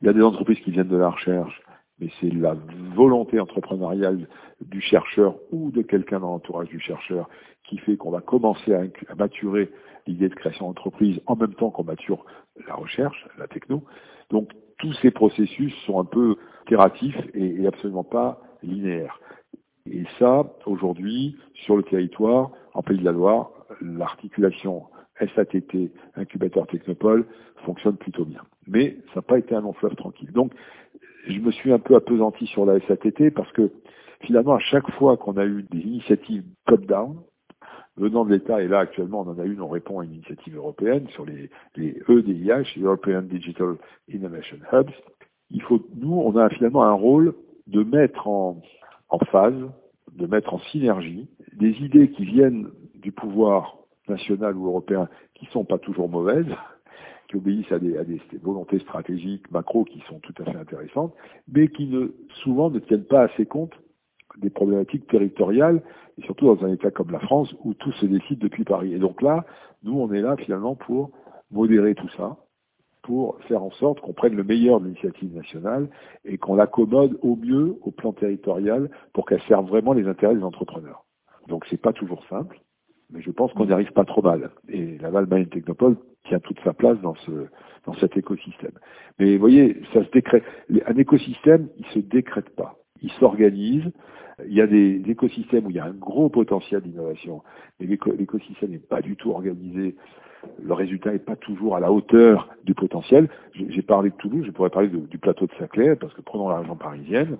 [0.00, 1.60] Il y a des entreprises qui viennent de la recherche,
[1.98, 2.56] mais c'est la
[2.94, 4.26] volonté entrepreneuriale
[4.60, 7.28] du chercheur ou de quelqu'un dans l'entourage du chercheur
[7.64, 9.70] qui fait qu'on va commencer à maturer
[10.06, 12.24] l'idée de création d'entreprise en même temps qu'on mature
[12.66, 13.82] la recherche, la techno.
[14.30, 16.36] Donc tous ces processus sont un peu
[16.66, 19.20] itératifs et, et absolument pas linéaires.
[19.86, 24.84] Et ça, aujourd'hui, sur le territoire, en Pays de la Loire, l'articulation
[25.20, 27.26] SATT, incubateur Technopole,
[27.64, 28.42] fonctionne plutôt bien.
[28.66, 30.32] Mais ça n'a pas été un long fleuve tranquille.
[30.32, 30.52] Donc,
[31.26, 33.70] je me suis un peu apesanti sur la SATT parce que
[34.22, 37.16] finalement, à chaque fois qu'on a eu des initiatives top-down,
[38.00, 40.56] venant de l'État, et là actuellement on en a une, on répond à une initiative
[40.56, 43.76] européenne sur les, les EDIH, European Digital
[44.08, 44.90] Innovation Hubs.
[45.50, 47.34] Il faut, nous, on a finalement un rôle
[47.66, 48.60] de mettre en,
[49.10, 49.68] en phase,
[50.12, 53.76] de mettre en synergie des idées qui viennent du pouvoir
[54.08, 56.52] national ou européen qui sont pas toujours mauvaises,
[57.28, 61.14] qui obéissent à des, à des, volontés stratégiques macro qui sont tout à fait intéressantes,
[61.52, 62.08] mais qui ne,
[62.42, 63.72] souvent ne tiennent pas assez compte
[64.38, 65.82] des problématiques territoriales,
[66.18, 68.94] et surtout dans un État comme la France où tout se décide depuis Paris.
[68.94, 69.44] Et donc là,
[69.82, 71.10] nous, on est là finalement pour
[71.50, 72.36] modérer tout ça,
[73.02, 75.88] pour faire en sorte qu'on prenne le meilleur de l'initiative nationale
[76.24, 80.44] et qu'on l'accommode au mieux au plan territorial pour qu'elle serve vraiment les intérêts des
[80.44, 81.04] entrepreneurs.
[81.48, 82.60] Donc c'est pas toujours simple,
[83.10, 84.50] mais je pense qu'on n'y arrive pas trop mal.
[84.68, 87.46] Et la Valmaine Technopole tient toute sa place dans ce
[87.86, 88.72] dans cet écosystème.
[89.18, 90.44] Mais vous voyez, ça se décrète.
[90.86, 92.76] Un écosystème, il se décrète pas.
[93.02, 93.90] Il s'organise,
[94.46, 97.42] il y a des écosystèmes où il y a un gros potentiel d'innovation,
[97.78, 99.96] mais l'écosystème n'est pas du tout organisé.
[100.62, 103.28] Le résultat n'est pas toujours à la hauteur du potentiel.
[103.54, 106.58] J'ai parlé de Toulouse, je pourrais parler du plateau de Saclay, parce que prenons la
[106.58, 107.36] région parisienne,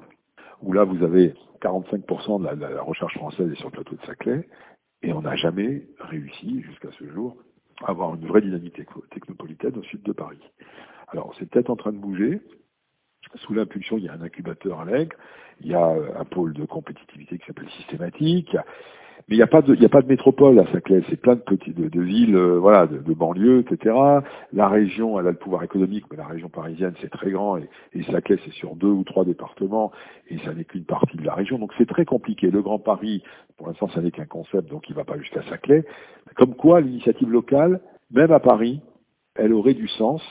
[0.62, 4.06] où là vous avez 45% de la, la, recherche française est sur le plateau de
[4.06, 4.46] Saclay,
[5.02, 7.36] et on n'a jamais réussi jusqu'à ce jour
[7.82, 10.40] à avoir une vraie dynamique technopolitaine au sud de Paris.
[11.08, 12.40] Alors c'est peut-être en train de bouger,
[13.36, 15.16] Sous l'impulsion, il y a un incubateur à l'Aigle,
[15.60, 15.86] il y a
[16.18, 18.56] un pôle de compétitivité qui s'appelle Systématique,
[19.28, 21.02] mais il n'y a pas de, a pas de métropole à Saclay.
[21.08, 23.94] C'est plein de petites, de, villes, euh, voilà, de, de, banlieues, etc.
[24.52, 27.68] La région, elle a le pouvoir économique, mais la région parisienne, c'est très grand et,
[27.92, 29.92] et Saclay, c'est sur deux ou trois départements
[30.28, 31.58] et ça n'est qu'une partie de la région.
[31.58, 32.50] Donc c'est très compliqué.
[32.50, 33.22] Le Grand Paris,
[33.56, 35.84] pour l'instant, ça n'est qu'un concept, donc il ne va pas jusqu'à Saclay.
[36.34, 38.80] Comme quoi, l'initiative locale, même à Paris,
[39.36, 40.22] elle aurait du sens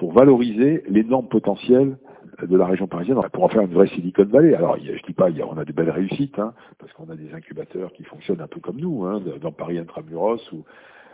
[0.00, 1.98] pour valoriser l'énorme potentiel
[2.42, 4.54] de la région parisienne pour en faire une vraie Silicon Valley.
[4.54, 7.92] Alors, je dis pas, on a des belles réussites, hein, parce qu'on a des incubateurs
[7.92, 10.64] qui fonctionnent un peu comme nous, hein, dans Paris Intramuros ou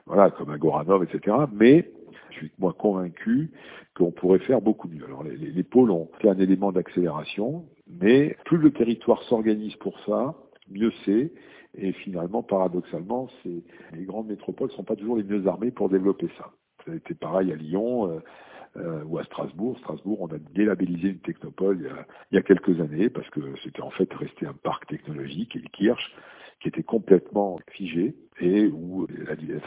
[0.06, 1.36] voilà, comme Agoranov, etc.
[1.52, 1.90] Mais
[2.30, 3.50] je suis moins convaincu
[3.96, 5.04] qu'on pourrait faire beaucoup mieux.
[5.04, 9.98] Alors, les, les pôles ont fait un élément d'accélération, mais plus le territoire s'organise pour
[10.06, 10.36] ça,
[10.70, 11.32] mieux c'est.
[11.76, 16.28] Et finalement, paradoxalement, les grandes métropoles ne sont pas toujours les mieux armées pour développer
[16.38, 16.52] ça.
[16.84, 18.12] Ça a été pareil à Lyon.
[18.12, 18.20] Euh,
[18.76, 19.78] euh, ou à Strasbourg.
[19.78, 23.28] Strasbourg, on a délabellisé une technopole il y a, il y a quelques années parce
[23.30, 26.14] que c'était en fait resté un parc technologique, et le Kirch,
[26.60, 29.06] qui était complètement figé et où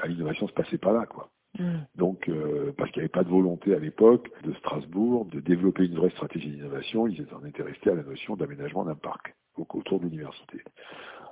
[0.08, 1.30] l'innovation se passait pas là, quoi.
[1.58, 1.80] Mm.
[1.96, 5.86] Donc, euh, parce qu'il n'y avait pas de volonté à l'époque de Strasbourg de développer
[5.86, 10.00] une vraie stratégie d'innovation, ils en étaient restés à la notion d'aménagement d'un parc autour
[10.00, 10.64] de l'université.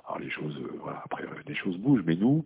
[0.06, 2.44] Alors les choses, euh, voilà, après euh, les choses bougent, mais nous,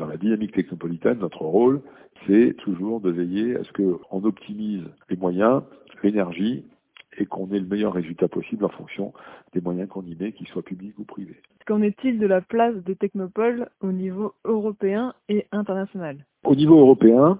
[0.00, 1.80] dans la dynamique technopolitaine, notre rôle,
[2.26, 5.62] c'est toujours de veiller à ce qu'on optimise les moyens,
[6.02, 6.64] l'énergie,
[7.18, 9.12] et qu'on ait le meilleur résultat possible en fonction
[9.52, 11.36] des moyens qu'on y met, qu'ils soient publics ou privés.
[11.66, 16.24] Qu'en est-il de la place des technopoles au niveau européen et international?
[16.44, 17.38] Au niveau européen,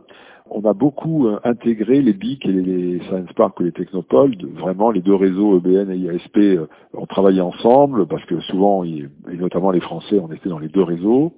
[0.51, 4.37] on a beaucoup euh, intégré les BIC et les Science Park ou les technopoles.
[4.55, 9.09] Vraiment, les deux réseaux EBN et IASP euh, ont travaillé ensemble parce que souvent, et
[9.29, 11.33] notamment les Français, on était dans les deux réseaux.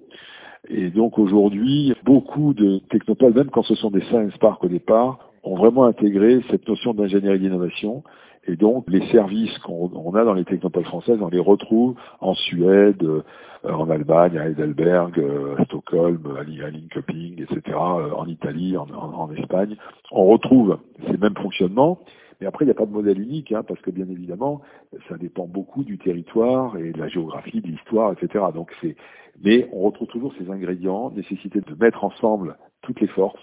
[0.68, 5.31] Et donc aujourd'hui, beaucoup de technopoles, même quand ce sont des Science Park au départ,
[5.42, 8.05] ont vraiment intégré cette notion d'ingénierie d'innovation
[8.48, 13.03] et donc, les services qu'on a dans les technopoles françaises, on les retrouve en Suède,
[13.05, 13.22] euh,
[13.64, 19.77] en Allemagne, à Heidelberg, euh, à Stockholm, à Linköping, etc., euh, en Italie, en, Espagne.
[20.11, 22.01] On retrouve ces mêmes fonctionnements.
[22.42, 24.62] Mais après, il n'y a pas de modèle unique, hein, parce que bien évidemment,
[25.09, 28.46] ça dépend beaucoup du territoire et de la géographie, de l'histoire, etc.
[28.52, 28.96] Donc c'est,
[29.44, 33.40] mais on retrouve toujours ces ingrédients, nécessité de mettre ensemble toutes les forces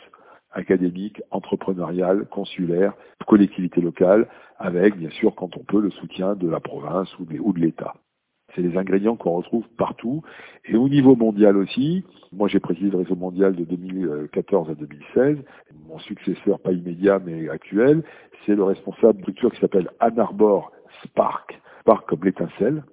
[0.51, 2.93] académique, entrepreneuriale, consulaire,
[3.25, 7.59] collectivité locale, avec bien sûr quand on peut le soutien de la province ou de
[7.59, 7.93] l'État.
[8.59, 10.21] C'est les ingrédients qu'on retrouve partout.
[10.65, 15.37] Et au niveau mondial aussi, moi j'ai présidé le réseau mondial de 2014 à 2016.
[15.87, 18.03] Mon successeur, pas immédiat mais actuel,
[18.45, 20.73] c'est le responsable d'une structure qui s'appelle Ann Arbor
[21.05, 22.83] Spark, Spark comme l'étincelle.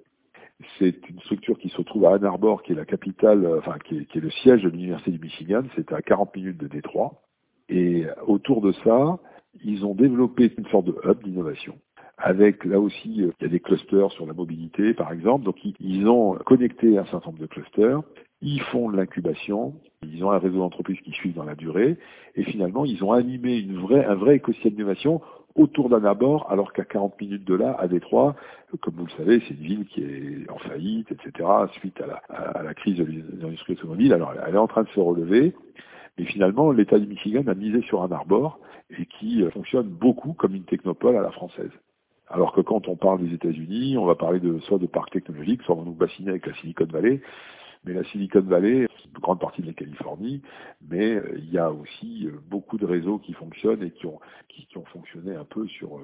[0.79, 3.97] C'est une structure qui se trouve à Ann Arbor, qui est la capitale, enfin qui
[3.97, 5.63] est, le siège de l'université du Michigan.
[5.75, 7.21] C'est à 40 minutes de Détroit.
[7.67, 9.19] Et autour de ça,
[9.65, 11.77] ils ont développé une sorte de hub d'innovation.
[12.17, 15.45] Avec là aussi, euh, il y a des clusters sur la mobilité, par exemple.
[15.45, 18.01] Donc ils ont connecté un certain nombre de clusters.
[18.41, 19.75] Ils font de l'incubation.
[20.03, 21.97] Ils ont un réseau d'entreprises qui suivent dans la durée.
[22.35, 25.21] Et finalement, ils ont animé une vraie, un vrai écosystème d'innovation
[25.55, 28.35] autour d'un abord, alors qu'à 40 minutes de là, à Détroit,
[28.79, 32.15] comme vous le savez, c'est une ville qui est en faillite, etc., suite à la,
[32.29, 33.07] à la crise de
[33.41, 34.13] l'industrie automobile.
[34.13, 35.55] Alors, elle est en train de se relever.
[36.19, 38.59] Et finalement, l'État du Michigan a misé sur un arbor
[38.97, 41.71] et qui euh, fonctionne beaucoup comme une technopole à la française.
[42.29, 45.61] Alors que quand on parle des États-Unis, on va parler de soit de parcs technologiques,
[45.63, 47.21] soit on va nous bassiner avec la Silicon Valley.
[47.85, 50.41] Mais la Silicon Valley, une grande partie de la Californie,
[50.89, 54.19] mais euh, il y a aussi euh, beaucoup de réseaux qui fonctionnent et qui ont,
[54.49, 56.01] qui, ont fonctionné un peu sur,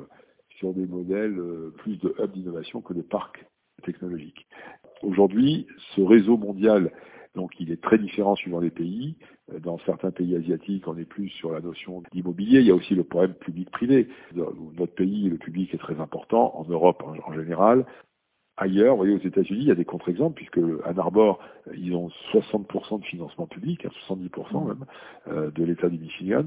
[0.58, 1.38] sur des modèles
[1.78, 3.46] plus de hub d'innovation que de parcs
[3.84, 4.48] technologiques.
[5.02, 6.92] Aujourd'hui, ce réseau mondial
[7.36, 9.15] donc il est très différent suivant les pays.
[9.52, 12.60] Euh, dans certains pays asiatiques, on est plus sur la notion d'immobilier.
[12.60, 14.08] Il y a aussi le problème public-privé.
[14.34, 16.54] Notre pays, le public est très important.
[16.56, 17.86] En Europe, en, général,
[18.56, 21.96] Ailleurs, vous voyez, aux États-Unis, il y a des contre-exemples, puisque Ann Arbor, euh, ils
[21.96, 24.86] ont 60% de financement public, 70% hein, même,
[25.28, 26.46] euh, de l'État du Michigan,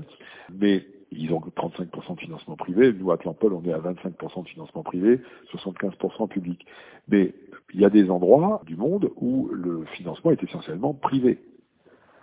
[0.57, 2.93] mais ils ont 35% de financement privé.
[2.93, 5.21] Nous, à Clampol, on est à 25% de financement privé,
[5.53, 6.65] 75% public.
[7.09, 7.35] Mais
[7.77, 11.39] il y a des endroits du monde où le financement est essentiellement privé.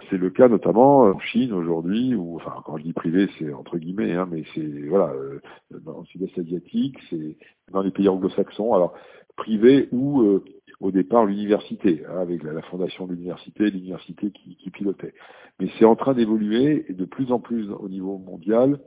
[0.10, 3.78] C'est le cas notamment en Chine aujourd'hui, où, enfin, quand je dis privé, c'est entre
[3.78, 5.40] guillemets, hein, mais c'est, voilà, euh,
[5.86, 7.38] dans le sud-est asiatique, c'est
[7.72, 8.74] dans les pays anglo-saxons.
[8.74, 8.96] Alors,
[9.36, 10.44] privé ou euh,
[10.80, 15.14] au départ l'université, hein, avec la, fondation de l'université, l'université qui, pilotait.
[15.60, 18.80] Mais c'est en train d'évoluer de plus en plus au niveau mondial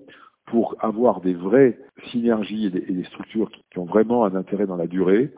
[0.47, 1.79] pour avoir des vraies
[2.11, 5.33] synergies et des, structures qui, ont vraiment un intérêt dans la durée.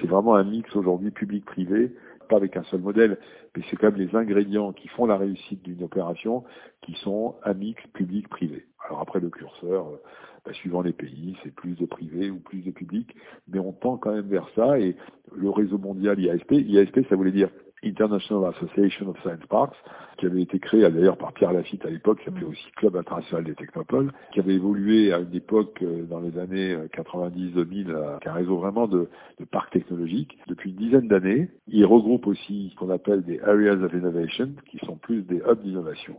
[0.00, 1.92] C'est vraiment un mix aujourd'hui public-privé
[2.24, 3.18] pas avec un seul modèle,
[3.56, 6.44] mais c'est quand même les ingrédients qui font la réussite d'une opération
[6.82, 8.66] qui sont un mix public-privé.
[8.86, 10.02] Alors après le curseur, euh,
[10.44, 13.14] bah, suivant les pays, c'est plus de privé ou plus de public,
[13.48, 14.96] mais on tend quand même vers ça et
[15.34, 17.50] le réseau mondial IASP, IASP ça voulait dire
[17.84, 19.76] International Association of Science Parks,
[20.18, 23.44] qui avait été créé d'ailleurs par Pierre Lafitte à l'époque, qui s'appelait aussi Club international
[23.44, 28.28] des technopoles, qui avait évolué à une époque euh, dans les années 90-2000, euh, qui
[28.28, 30.38] un réseau vraiment de, de parcs technologiques.
[30.46, 34.78] Depuis une dizaine d'années, il regroupe aussi ce qu'on appelle des Areas of Innovation, qui
[34.84, 36.16] sont plus des hubs d'innovation.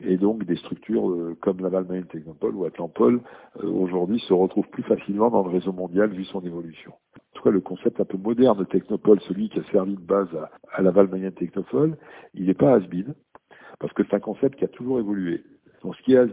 [0.00, 3.20] Et donc des structures euh, comme Laval Marine Technopole ou Atlampol
[3.62, 6.92] aujourd'hui se retrouvent plus facilement dans le réseau mondial vu son évolution
[7.38, 10.28] tout cas le concept un peu moderne de Technopole, celui qui a servi de base
[10.72, 11.96] à, Laval Mayenne Technopole,
[12.34, 12.82] il n'est pas has
[13.78, 15.44] parce que c'est un concept qui a toujours évolué.
[15.82, 16.26] Donc ce qui est has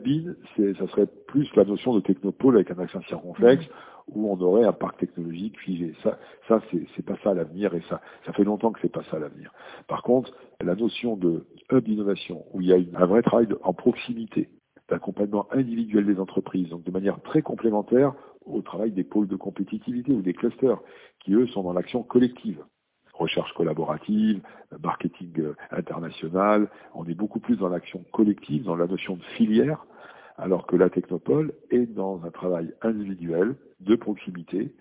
[0.55, 3.65] c'est, ça serait plus la notion de technopole avec un accent circonflexe,
[4.07, 5.93] où on aurait un parc technologique figé.
[6.01, 9.19] Ça, ça c'est pas ça l'avenir, et ça, ça fait longtemps que c'est pas ça
[9.19, 9.53] l'avenir.
[9.87, 13.73] Par contre, la notion de hub d'innovation, où il y a un vrai travail en
[13.73, 14.49] proximité,
[14.89, 18.13] d'accompagnement individuel des entreprises, donc de manière très complémentaire
[18.45, 20.79] au travail des pôles de compétitivité ou des clusters,
[21.19, 22.63] qui eux sont dans l'action collective.
[23.13, 24.41] Recherche collaborative,
[24.83, 29.85] marketing euh, international, on est beaucoup plus dans l'action collective, dans la notion de filière,
[30.37, 34.73] alors que la technopole est dans un travail individuel, de proximité,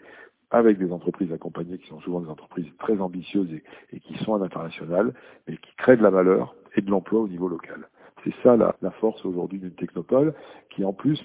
[0.51, 3.49] avec des entreprises accompagnées qui sont souvent des entreprises très ambitieuses
[3.93, 5.13] et, qui sont à l'international,
[5.49, 7.89] mais qui créent de la valeur et de l'emploi au niveau local.
[8.25, 10.35] C'est ça la, force aujourd'hui d'une technopole,
[10.71, 11.23] qui en plus,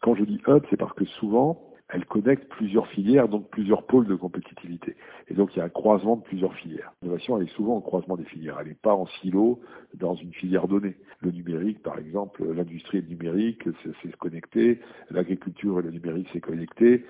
[0.00, 4.06] quand je dis hub, c'est parce que souvent, elle connecte plusieurs filières, donc plusieurs pôles
[4.06, 4.96] de compétitivité.
[5.28, 6.92] Et donc il y a un croisement de plusieurs filières.
[7.02, 8.56] L'innovation, elle est souvent au croisement des filières.
[8.60, 9.60] Elle n'est pas en silo
[9.94, 10.96] dans une filière donnée.
[11.20, 14.80] Le numérique, par exemple, l'industrie et le numérique, c'est se connecter.
[15.10, 17.04] L'agriculture et le numérique, c'est connecté.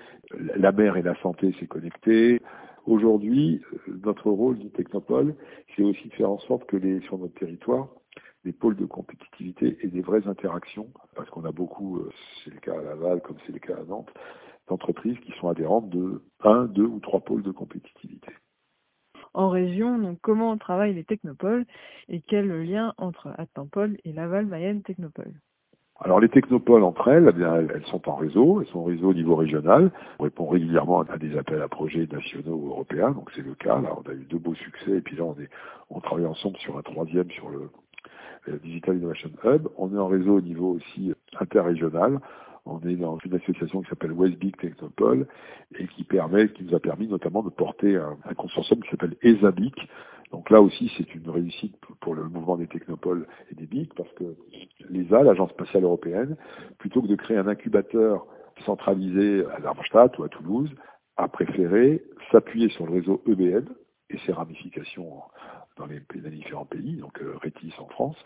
[0.57, 2.41] La mer et la santé, c'est connecté.
[2.85, 5.35] Aujourd'hui, notre rôle du Technopole,
[5.75, 7.87] c'est aussi de faire en sorte que les, sur notre territoire,
[8.43, 12.11] des pôles de compétitivité et des vraies interactions, parce qu'on a beaucoup, euh,
[12.43, 14.13] c'est le cas à Laval comme c'est le cas à Nantes,
[14.67, 18.31] d'entreprises qui sont adhérentes de un, deux ou trois pôles de compétitivité.
[19.33, 21.65] En région, donc comment travaillent les technopoles
[22.09, 25.33] et quel est le lien entre Attenpol et Laval Mayenne Technopole?
[26.03, 29.11] Alors les technopoles entre elles, eh bien, elles sont en réseau, elles sont en réseau
[29.11, 29.89] au niveau régional.
[30.19, 33.79] On répond régulièrement à des appels à projets nationaux ou européens, donc c'est le cas.
[33.79, 35.49] Là, on a eu deux beaux succès et puis là, on, est,
[35.89, 37.69] on travaille ensemble sur un troisième sur le,
[38.47, 39.69] le Digital Innovation Hub.
[39.77, 42.19] On est en réseau au niveau aussi interrégional.
[42.65, 45.27] On est dans une association qui s'appelle West Big Technopole
[45.77, 49.75] et qui permet, qui nous a permis notamment de porter un, consortium qui s'appelle ESABIC.
[50.31, 54.11] Donc là aussi, c'est une réussite pour le mouvement des technopoles et des BIC parce
[54.13, 54.35] que
[54.89, 56.37] l'ESA, l'Agence spatiale européenne,
[56.79, 58.25] plutôt que de créer un incubateur
[58.65, 60.73] centralisé à Darmstadt ou à Toulouse,
[61.17, 63.65] a préféré s'appuyer sur le réseau EBN
[64.09, 65.21] et ses ramifications
[65.77, 68.17] dans les, différents pays, donc euh, Rétis en France,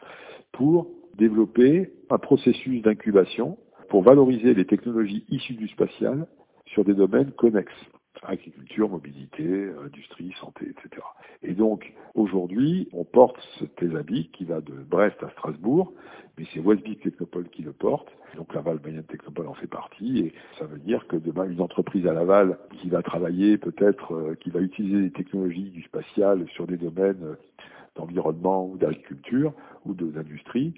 [0.52, 3.58] pour développer un processus d'incubation
[3.89, 6.28] pour valoriser les technologies issues du spatial
[6.65, 7.86] sur des domaines connexes
[8.23, 11.02] agriculture, mobilité, industrie, santé, etc.
[11.43, 15.93] Et donc, aujourd'hui, on porte ce TESABIC qui va de Brest à Strasbourg,
[16.38, 18.10] mais c'est Westbic Technopole qui le porte.
[18.36, 22.06] Donc, Laval Mayenne Technopole en fait partie, et ça veut dire que demain, une entreprise
[22.08, 26.67] à Laval qui va travailler peut-être, euh, qui va utiliser les technologies du spatial sur
[26.67, 27.38] des domaines
[27.98, 29.54] d'environnement ou d'agriculture
[29.86, 30.74] ou d'industrie,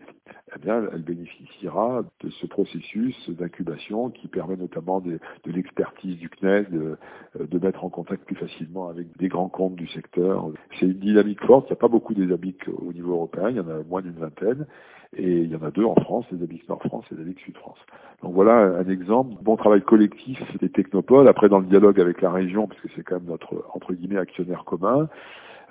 [0.55, 6.29] eh bien, elle bénéficiera de ce processus d'incubation qui permet notamment de, de l'expertise du
[6.29, 6.97] CNES, de,
[7.39, 10.49] de, mettre en contact plus facilement avec des grands comptes du secteur.
[10.79, 11.67] C'est une dynamique forte.
[11.67, 13.49] Il n'y a pas beaucoup des au niveau européen.
[13.49, 14.65] Il y en a moins d'une vingtaine.
[15.13, 17.79] Et il y en a deux en France, les ABIC Nord-France et les ABIC Sud-France.
[18.21, 19.33] Donc voilà un exemple.
[19.41, 21.27] Bon travail collectif des technopoles.
[21.27, 24.65] Après, dans le dialogue avec la région, puisque c'est quand même notre, entre guillemets, actionnaire
[24.65, 25.09] commun,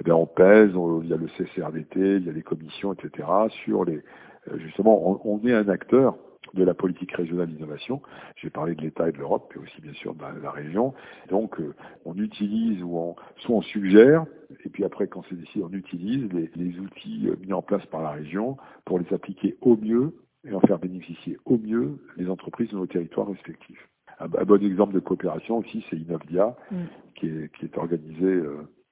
[0.01, 0.71] eh bien, on pèse,
[1.03, 3.27] il y a le CCRDT, il y a les commissions, etc.
[3.65, 4.03] sur les,
[4.51, 6.17] euh, justement, on, est un acteur
[6.55, 8.01] de la politique régionale d'innovation.
[8.37, 10.95] J'ai parlé de l'État et de l'Europe, puis aussi bien sûr de la, région.
[11.29, 14.25] Donc euh, on utilise ou on, soit on suggère,
[14.65, 17.85] et puis après quand c'est décidé, on utilise les, les, outils euh, mis en place
[17.87, 18.57] par la région
[18.87, 20.15] pour les appliquer au mieux
[20.49, 23.89] et en faire bénéficier au mieux les entreprises de nos territoires respectifs.
[24.21, 26.77] Un, bon exemple de coopération aussi, c'est Innovdia, mm.
[27.17, 28.43] qui, est, qui est organisé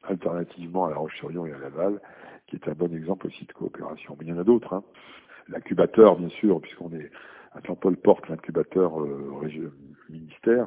[0.08, 2.00] alternativement à La Roche-sur-Yon et à Laval,
[2.46, 4.16] qui est un bon exemple aussi de coopération.
[4.18, 4.72] Mais il y en a d'autres.
[4.72, 4.84] Hein.
[5.48, 7.10] L'incubateur, bien sûr, puisqu'on est
[7.52, 9.72] à Saint-Paul porte l'incubateur euh,
[10.10, 10.66] ministère,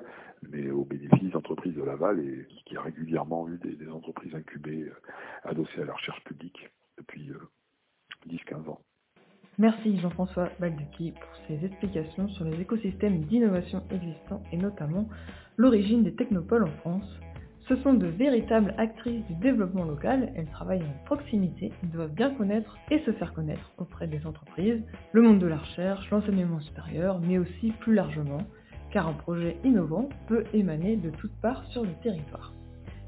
[0.50, 5.50] mais au bénéfice d'entreprises de Laval et qui a régulièrement eu des, entreprises incubées euh,
[5.50, 7.32] adossées à la recherche publique depuis
[8.28, 8.80] 10-15 euh, ans.
[9.58, 15.10] Merci Jean-François Balducki pour ces explications sur les écosystèmes d'innovation existants et notamment
[15.58, 17.20] l'origine des technopoles en France.
[17.70, 22.76] Ce sont de véritables actrices du développement local, elles travaillent en proximité, doivent bien connaître
[22.90, 27.38] et se faire connaître auprès des entreprises, le monde de la recherche, l'enseignement supérieur, mais
[27.38, 28.42] aussi plus largement,
[28.90, 32.54] car un projet innovant peut émaner de toutes parts sur le territoire.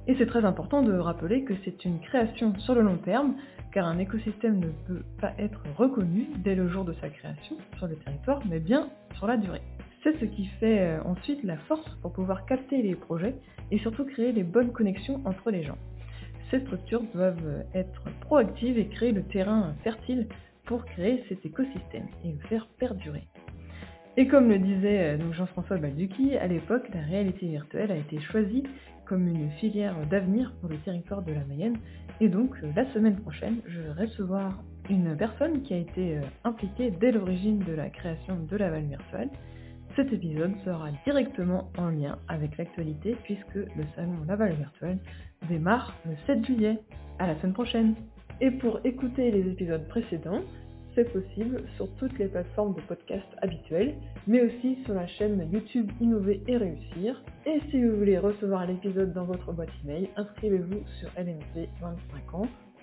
[0.05, 3.37] Et c'est très important de rappeler que c'est une création sur le long terme,
[3.73, 7.87] car un écosystème ne peut pas être reconnu dès le jour de sa création sur
[7.87, 9.61] le territoire, mais bien sur la durée.
[10.03, 13.35] C'est ce qui fait euh, ensuite la force pour pouvoir capter les projets
[13.71, 15.77] et surtout créer les bonnes connexions entre les gens.
[16.49, 20.27] Ces structures doivent être proactives et créer le terrain fertile
[20.65, 23.27] pour créer cet écosystème et le faire perdurer.
[24.17, 28.63] Et comme le disait euh, Jean-François Balducci, à l'époque, la réalité virtuelle a été choisie
[29.05, 31.77] comme une filière d'avenir pour le territoire de la Mayenne.
[32.19, 36.21] Et donc, euh, la semaine prochaine, je vais recevoir une personne qui a été euh,
[36.43, 39.29] impliquée dès l'origine de la création de la Val virtuelle.
[39.95, 44.99] Cet épisode sera directement en lien avec l'actualité puisque le salon Laval Virtuel
[45.49, 46.79] démarre le 7 juillet.
[47.19, 47.95] À la semaine prochaine.
[48.39, 50.41] Et pour écouter les épisodes précédents,
[50.95, 53.95] c'est possible sur toutes les plateformes de podcast habituelles,
[54.27, 57.21] mais aussi sur la chaîne YouTube Innover et Réussir.
[57.45, 61.09] Et si vous voulez recevoir l'épisode dans votre boîte email, inscrivez-vous sur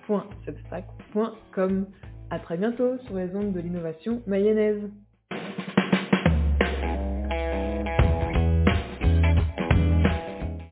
[0.07, 1.87] lmc25ans.substack.com.
[2.29, 4.89] A très bientôt sur les ondes de l'innovation mayonnaise.